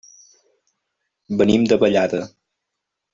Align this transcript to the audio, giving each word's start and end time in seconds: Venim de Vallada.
Venim 1.41 1.69
de 1.73 1.77
Vallada. 1.83 2.23